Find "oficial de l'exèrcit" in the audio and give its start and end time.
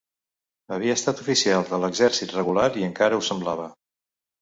1.27-2.35